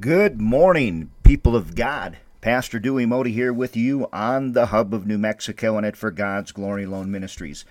Good 0.00 0.40
morning, 0.40 1.10
people 1.22 1.54
of 1.54 1.74
God. 1.74 2.16
Pastor 2.40 2.78
Dewey 2.78 3.04
Moede 3.04 3.26
here 3.26 3.52
with 3.52 3.76
you 3.76 4.08
on 4.10 4.52
the 4.52 4.66
hub 4.66 4.94
of 4.94 5.06
New 5.06 5.18
Mexico 5.18 5.76
and 5.76 5.84
at 5.84 5.98
For 5.98 6.10
God's 6.10 6.50
Glory 6.50 6.84
Alone 6.84 7.10
Ministries. 7.10 7.66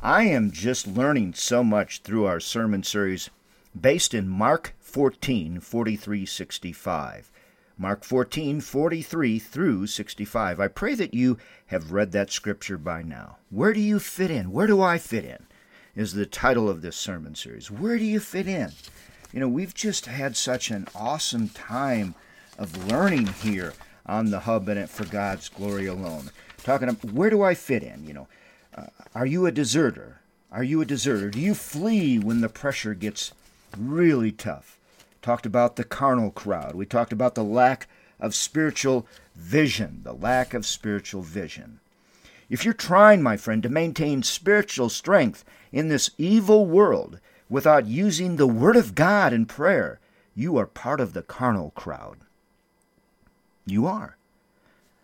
I 0.00 0.22
am 0.26 0.52
just 0.52 0.86
learning 0.86 1.34
so 1.34 1.64
much 1.64 2.02
through 2.02 2.24
our 2.24 2.38
sermon 2.38 2.84
series 2.84 3.30
based 3.78 4.14
in 4.14 4.28
Mark 4.28 4.74
14, 4.78 5.58
43, 5.58 6.24
65. 6.24 7.32
Mark 7.76 8.04
14, 8.04 8.60
43 8.60 9.38
through 9.40 9.88
65. 9.88 10.60
I 10.60 10.68
pray 10.68 10.94
that 10.94 11.14
you 11.14 11.36
have 11.66 11.90
read 11.90 12.12
that 12.12 12.30
scripture 12.30 12.78
by 12.78 13.02
now. 13.02 13.38
Where 13.50 13.72
do 13.72 13.80
you 13.80 13.98
fit 13.98 14.30
in? 14.30 14.52
Where 14.52 14.68
do 14.68 14.80
I 14.80 14.98
fit 14.98 15.24
in? 15.24 15.48
Is 15.96 16.12
the 16.12 16.26
title 16.26 16.68
of 16.68 16.82
this 16.82 16.96
sermon 16.96 17.34
series. 17.34 17.72
Where 17.72 17.98
do 17.98 18.04
you 18.04 18.20
fit 18.20 18.46
in? 18.46 18.70
You 19.32 19.40
know, 19.40 19.48
we've 19.48 19.74
just 19.74 20.06
had 20.06 20.36
such 20.36 20.70
an 20.70 20.86
awesome 20.94 21.48
time 21.48 22.14
of 22.58 22.86
learning 22.86 23.26
here 23.26 23.74
on 24.06 24.30
the 24.30 24.40
hub 24.40 24.68
and 24.68 24.78
it 24.78 24.88
for 24.88 25.04
God's 25.04 25.48
glory 25.48 25.86
alone. 25.86 26.30
Talking 26.62 26.88
about 26.88 27.12
where 27.12 27.30
do 27.30 27.42
I 27.42 27.54
fit 27.54 27.82
in? 27.82 28.06
You 28.06 28.14
know, 28.14 28.28
uh, 28.76 28.86
are 29.14 29.26
you 29.26 29.46
a 29.46 29.52
deserter? 29.52 30.20
Are 30.50 30.62
you 30.62 30.80
a 30.80 30.86
deserter? 30.86 31.30
Do 31.30 31.40
you 31.40 31.54
flee 31.54 32.18
when 32.18 32.40
the 32.40 32.48
pressure 32.48 32.94
gets 32.94 33.32
really 33.76 34.32
tough? 34.32 34.78
Talked 35.22 35.44
about 35.44 35.76
the 35.76 35.84
carnal 35.84 36.30
crowd. 36.30 36.74
We 36.74 36.86
talked 36.86 37.12
about 37.12 37.34
the 37.34 37.44
lack 37.44 37.88
of 38.20 38.34
spiritual 38.34 39.06
vision, 39.34 40.00
the 40.04 40.12
lack 40.12 40.54
of 40.54 40.64
spiritual 40.64 41.22
vision. 41.22 41.80
If 42.48 42.64
you're 42.64 42.74
trying, 42.74 43.22
my 43.22 43.36
friend, 43.36 43.62
to 43.64 43.68
maintain 43.68 44.22
spiritual 44.22 44.88
strength 44.88 45.44
in 45.72 45.88
this 45.88 46.10
evil 46.16 46.64
world, 46.64 47.18
without 47.48 47.86
using 47.86 48.36
the 48.36 48.46
Word 48.46 48.76
of 48.76 48.94
God 48.94 49.32
in 49.32 49.46
prayer, 49.46 50.00
you 50.34 50.56
are 50.56 50.66
part 50.66 51.00
of 51.00 51.12
the 51.12 51.22
carnal 51.22 51.70
crowd. 51.70 52.18
You 53.64 53.86
are. 53.86 54.16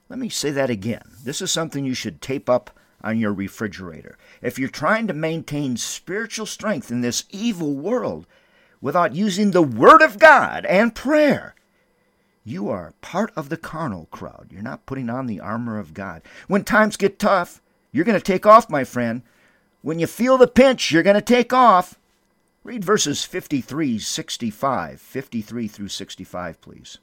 Let 0.08 0.18
me 0.18 0.28
say 0.28 0.50
that 0.50 0.70
again. 0.70 1.02
This 1.24 1.40
is 1.40 1.50
something 1.50 1.84
you 1.84 1.94
should 1.94 2.20
tape 2.20 2.50
up 2.50 2.70
on 3.02 3.18
your 3.18 3.32
refrigerator. 3.32 4.16
If 4.40 4.58
you're 4.58 4.68
trying 4.68 5.06
to 5.08 5.14
maintain 5.14 5.76
spiritual 5.76 6.46
strength 6.46 6.90
in 6.90 7.00
this 7.00 7.24
evil 7.30 7.74
world 7.74 8.26
without 8.80 9.14
using 9.14 9.50
the 9.50 9.62
Word 9.62 10.02
of 10.02 10.18
God 10.18 10.66
and 10.66 10.94
prayer, 10.94 11.54
you 12.44 12.68
are 12.68 12.94
part 13.00 13.32
of 13.36 13.48
the 13.48 13.56
carnal 13.56 14.06
crowd. 14.10 14.48
You're 14.50 14.62
not 14.62 14.86
putting 14.86 15.08
on 15.08 15.26
the 15.26 15.40
armor 15.40 15.78
of 15.78 15.94
God. 15.94 16.22
When 16.48 16.64
times 16.64 16.96
get 16.96 17.18
tough, 17.18 17.60
you're 17.92 18.04
going 18.04 18.18
to 18.18 18.24
take 18.24 18.46
off, 18.46 18.68
my 18.68 18.84
friend. 18.84 19.22
When 19.82 19.98
you 19.98 20.06
feel 20.06 20.38
the 20.38 20.46
pinch, 20.46 20.90
you're 20.90 21.02
going 21.02 21.14
to 21.14 21.20
take 21.20 21.52
off. 21.52 21.98
Read 22.64 22.84
verses 22.84 23.24
53, 23.24 23.98
65, 23.98 25.00
53 25.00 25.68
through 25.68 25.88
65, 25.88 26.60
please. 26.60 26.98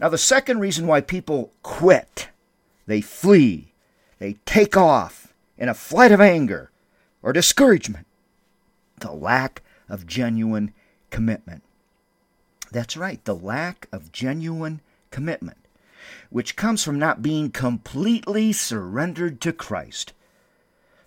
Now, 0.00 0.08
the 0.08 0.16
second 0.16 0.60
reason 0.60 0.86
why 0.86 1.02
people 1.02 1.52
quit, 1.62 2.28
they 2.86 3.00
flee, 3.02 3.74
they 4.18 4.34
take 4.46 4.76
off 4.76 5.34
in 5.58 5.68
a 5.68 5.74
flight 5.74 6.12
of 6.12 6.20
anger 6.20 6.70
or 7.22 7.32
discouragement, 7.32 8.06
the 9.00 9.12
lack 9.12 9.62
of 9.88 10.06
genuine 10.06 10.72
commitment. 11.10 11.62
That's 12.70 12.96
right, 12.96 13.22
the 13.24 13.34
lack 13.34 13.86
of 13.92 14.12
genuine 14.12 14.80
commitment, 15.10 15.58
which 16.30 16.56
comes 16.56 16.84
from 16.84 16.98
not 16.98 17.22
being 17.22 17.50
completely 17.50 18.52
surrendered 18.52 19.40
to 19.42 19.52
Christ. 19.52 20.12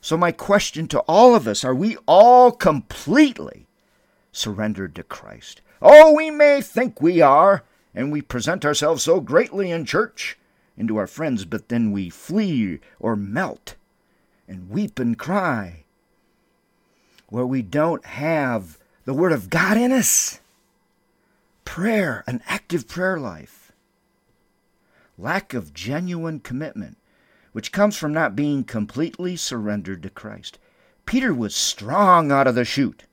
So, 0.01 0.17
my 0.17 0.31
question 0.31 0.87
to 0.87 0.99
all 1.01 1.35
of 1.35 1.47
us 1.47 1.63
are 1.63 1.75
we 1.75 1.95
all 2.07 2.51
completely 2.51 3.67
surrendered 4.31 4.95
to 4.95 5.03
Christ? 5.03 5.61
Oh, 5.79 6.13
we 6.13 6.31
may 6.31 6.61
think 6.61 7.01
we 7.01 7.21
are, 7.21 7.63
and 7.93 8.11
we 8.11 8.21
present 8.21 8.65
ourselves 8.65 9.03
so 9.03 9.19
greatly 9.19 9.69
in 9.69 9.85
church 9.85 10.37
and 10.75 10.87
to 10.87 10.97
our 10.97 11.07
friends, 11.07 11.45
but 11.45 11.69
then 11.69 11.91
we 11.91 12.09
flee 12.09 12.79
or 12.99 13.15
melt 13.15 13.75
and 14.47 14.69
weep 14.69 14.97
and 14.97 15.17
cry 15.17 15.83
where 17.29 17.45
we 17.45 17.61
don't 17.61 18.05
have 18.05 18.77
the 19.05 19.13
Word 19.13 19.31
of 19.31 19.49
God 19.49 19.77
in 19.77 19.91
us. 19.91 20.41
Prayer, 21.63 22.23
an 22.27 22.41
active 22.45 22.87
prayer 22.87 23.17
life. 23.19 23.71
Lack 25.17 25.53
of 25.53 25.73
genuine 25.73 26.39
commitment 26.39 26.97
which 27.51 27.71
comes 27.71 27.97
from 27.97 28.13
not 28.13 28.35
being 28.35 28.63
completely 28.63 29.35
surrendered 29.35 30.03
to 30.03 30.09
Christ. 30.09 30.57
Peter 31.05 31.33
was 31.33 31.55
strong 31.55 32.31
out 32.31 32.47
of 32.47 32.55
the 32.55 32.65
chute, 32.65 33.03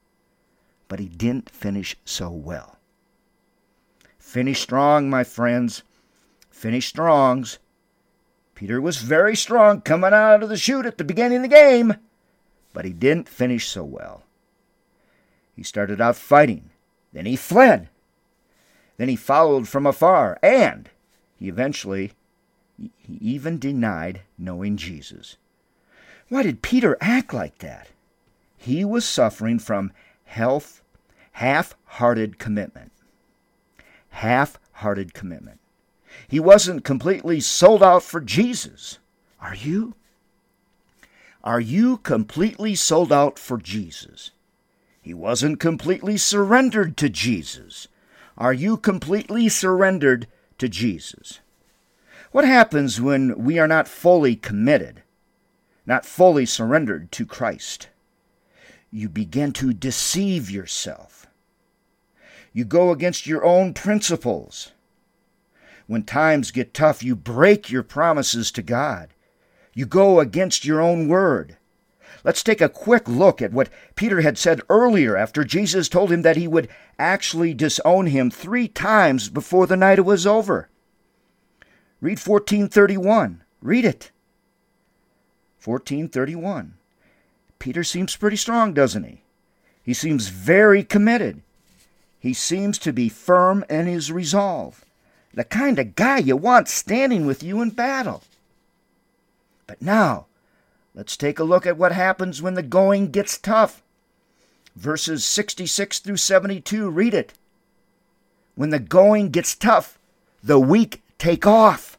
but 0.87 1.01
he 1.01 1.09
didn't 1.09 1.51
finish 1.51 1.97
so 2.05 2.31
well. 2.31 2.77
Finish 4.19 4.61
strong, 4.61 5.09
my 5.09 5.25
friends. 5.25 5.83
Finish 6.51 6.89
strongs. 6.89 7.59
Peter 8.55 8.81
was 8.81 8.99
very 8.99 9.37
strong 9.37 9.81
coming 9.81 10.13
out 10.13 10.43
of 10.43 10.49
the 10.49 10.57
chute 10.57 10.85
at 10.85 10.99
the 10.99 11.05
beginning 11.05 11.37
of 11.37 11.43
the 11.43 11.49
game, 11.49 11.95
but 12.73 12.85
he 12.85 12.93
didn't 12.93 13.29
finish 13.29 13.69
so 13.69 13.85
well. 13.85 14.25
He 15.55 15.63
started 15.63 16.01
out 16.01 16.17
fighting, 16.17 16.71
then 17.13 17.25
he 17.25 17.37
fled, 17.37 17.89
then 18.97 19.09
he 19.09 19.17
followed 19.17 19.69
from 19.69 19.87
afar, 19.87 20.39
and 20.43 20.91
he 21.39 21.49
eventually 21.49 22.13
he 22.79 23.19
even 23.21 23.59
denied 23.59 24.23
knowing 24.37 24.77
Jesus. 24.77 25.37
Why 26.29 26.43
did 26.43 26.63
Peter 26.63 26.97
act 27.01 27.33
like 27.33 27.59
that? 27.59 27.89
He 28.57 28.85
was 28.85 29.05
suffering 29.05 29.59
from 29.59 29.93
health, 30.25 30.83
half-hearted 31.33 32.39
commitment. 32.39 32.93
Half-hearted 34.11 35.15
commitment. 35.15 35.61
He 36.27 36.41
wasn't 36.41 36.85
completely 36.85 37.41
sold 37.41 37.83
out 37.83 38.03
for 38.03 38.21
Jesus. 38.21 38.99
Are 39.41 39.55
you? 39.55 39.95
Are 41.45 41.61
you 41.61 41.99
completely 41.99 42.75
sold 42.75 43.13
out 43.13 43.39
for 43.39 43.59
Jesus? 43.59 44.33
He 45.01 45.15
wasn't 45.15 45.61
completely 45.61 46.17
surrendered 46.17 46.97
to 46.99 47.09
Jesus. 47.09 47.89
Are 48.37 48.53
you 48.53 48.77
completely 48.77 49.49
surrendered 49.49 50.27
to 50.59 50.69
Jesus? 50.69 51.41
What 52.31 52.45
happens 52.45 53.01
when 53.01 53.43
we 53.43 53.59
are 53.59 53.69
not 53.69 53.89
fully 53.89 54.37
committed, 54.37 55.03
not 55.87 56.05
fully 56.05 56.45
surrendered 56.45 57.11
to 57.13 57.25
Christ? 57.25 57.89
You 58.91 59.09
begin 59.09 59.53
to 59.55 59.73
deceive 59.73 60.51
yourself. 60.51 61.27
You 62.53 62.65
go 62.67 62.91
against 62.91 63.27
your 63.27 63.45
own 63.45 63.73
principles. 63.73 64.73
When 65.87 66.03
times 66.03 66.51
get 66.51 66.75
tough, 66.75 67.03
you 67.03 67.17
break 67.17 67.71
your 67.71 67.83
promises 67.83 68.51
to 68.53 68.63
God. 68.63 69.15
You 69.73 69.87
go 69.87 70.21
against 70.21 70.67
your 70.67 70.83
own 70.83 71.09
word. 71.09 71.57
Let's 72.25 72.43
take 72.43 72.61
a 72.61 72.69
quick 72.69 73.09
look 73.09 73.41
at 73.41 73.53
what 73.53 73.71
Peter 73.95 74.21
had 74.21 74.37
said 74.37 74.61
earlier 74.69 75.17
after 75.17 75.45
Jesus 75.45 75.89
told 75.89 76.13
him 76.13 76.23
that 76.23 76.37
he 76.37 76.49
would 76.49 76.69
actually 76.99 77.55
disown 77.55 78.07
him 78.07 78.31
three 78.31 78.69
times 78.69 79.31
before 79.31 79.67
the 79.67 79.77
night 79.77 80.05
was 80.05 80.27
over. 80.27 80.69
Read 82.01 82.19
1431. 82.19 83.43
Read 83.61 83.85
it. 83.85 84.11
1431. 85.65 86.75
Peter 87.59 87.83
seems 87.83 88.17
pretty 88.17 88.37
strong, 88.37 88.73
doesn't 88.73 89.05
he? 89.05 89.23
He 89.83 89.93
seems 89.93 90.29
very 90.29 90.85
committed. 90.85 91.43
He 92.21 92.33
seems 92.33 92.79
to 92.79 92.93
be 92.93 93.09
firm 93.09 93.65
in 93.69 93.87
his 93.87 94.13
resolve. 94.13 94.85
The 95.35 95.45
kind 95.45 95.79
of 95.79 95.97
guy 95.97 96.19
you 96.19 96.37
want 96.37 96.69
standing 96.69 97.27
with 97.27 97.43
you 97.43 97.61
in 97.61 97.71
battle. 97.71 98.23
But 99.67 99.83
now, 99.83 100.27
let's 100.95 101.17
take 101.17 101.39
a 101.39 101.45
look 101.45 101.67
at 101.67 101.77
what 101.77 101.93
happens 101.93 102.41
when 102.41 102.55
the 102.55 102.63
going 102.63 103.11
gets 103.11 103.39
tough. 103.39 103.83
Verses 104.77 105.25
66 105.25 105.99
through 105.99 106.17
72, 106.17 106.89
read 106.89 107.15
it. 107.15 107.35
When 108.55 108.71
the 108.71 108.79
going 108.79 109.31
gets 109.31 109.55
tough, 109.55 109.99
the 110.43 110.61
weak 110.61 111.03
take 111.19 111.47
off. 111.47 111.99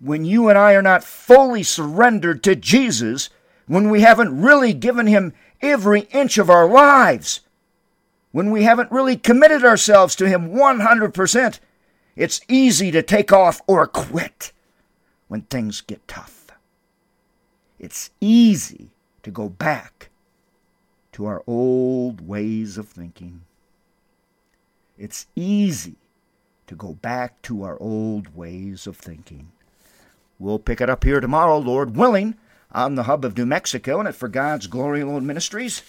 When 0.00 0.24
you 0.24 0.48
and 0.48 0.58
I 0.58 0.72
are 0.72 0.82
not 0.82 1.04
fully 1.04 1.62
surrendered 1.62 2.42
to 2.42 2.56
Jesus, 2.56 3.30
when 3.66 3.88
we 3.88 4.00
haven't 4.00 4.40
really 4.40 4.72
given 4.72 5.06
Him 5.06 5.32
every 5.60 6.02
inch 6.12 6.38
of 6.38 6.50
our 6.50 6.66
lives, 6.66 7.40
when 8.32 8.50
we 8.50 8.64
haven't 8.64 8.90
really 8.90 9.16
committed 9.16 9.64
ourselves 9.64 10.16
to 10.16 10.28
Him 10.28 10.50
100%, 10.50 11.60
it's 12.16 12.40
easy 12.48 12.90
to 12.90 13.02
take 13.02 13.32
off 13.32 13.62
or 13.66 13.86
quit 13.86 14.52
when 15.28 15.42
things 15.42 15.80
get 15.80 16.06
tough. 16.08 16.50
It's 17.78 18.10
easy 18.20 18.90
to 19.22 19.30
go 19.30 19.48
back 19.48 20.10
to 21.12 21.26
our 21.26 21.42
old 21.46 22.26
ways 22.26 22.78
of 22.78 22.88
thinking. 22.88 23.42
It's 24.98 25.26
easy 25.36 25.96
to 26.66 26.74
go 26.74 26.94
back 26.94 27.40
to 27.42 27.62
our 27.62 27.78
old 27.80 28.34
ways 28.34 28.86
of 28.86 28.96
thinking. 28.96 29.52
We'll 30.38 30.58
pick 30.58 30.80
it 30.80 30.90
up 30.90 31.04
here 31.04 31.20
tomorrow, 31.20 31.58
Lord 31.58 31.96
willing, 31.96 32.36
on 32.72 32.94
the 32.94 33.04
hub 33.04 33.24
of 33.24 33.36
New 33.36 33.46
Mexico 33.46 33.98
and 33.98 34.08
at 34.08 34.14
For 34.14 34.28
God's 34.28 34.66
Glory 34.66 35.00
Alone 35.00 35.26
Ministries. 35.26 35.82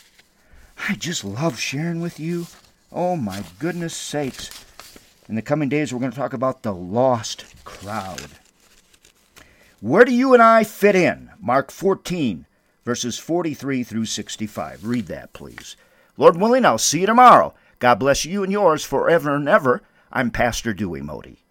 I 0.89 0.95
just 0.95 1.23
love 1.23 1.59
sharing 1.59 2.01
with 2.01 2.19
you 2.19 2.47
Oh 2.95 3.15
my 3.15 3.43
goodness 3.57 3.95
sakes. 3.95 4.51
In 5.27 5.33
the 5.33 5.41
coming 5.41 5.67
days, 5.67 5.91
we're 5.91 5.99
going 5.99 6.11
to 6.11 6.17
talk 6.17 6.33
about 6.33 6.61
the 6.61 6.73
lost 6.73 7.43
crowd. 7.65 8.27
Where 9.81 10.05
do 10.05 10.13
you 10.13 10.33
and 10.33 10.43
I 10.43 10.63
fit 10.63 10.95
in? 10.95 11.31
Mark 11.41 11.71
14, 11.71 12.45
verses 12.85 13.17
43 13.17 13.83
through 13.83 14.05
65. 14.05 14.85
Read 14.85 15.07
that, 15.07 15.33
please. 15.33 15.75
Lord 16.17 16.37
willing, 16.37 16.65
I'll 16.65 16.77
see 16.77 17.01
you 17.01 17.07
tomorrow. 17.07 17.55
God 17.79 17.95
bless 17.95 18.25
you 18.25 18.43
and 18.43 18.51
yours 18.51 18.85
forever 18.85 19.35
and 19.35 19.49
ever. 19.49 19.81
I'm 20.15 20.30
Pastor 20.30 20.75
Dewey 20.75 21.01
Moede. 21.01 21.43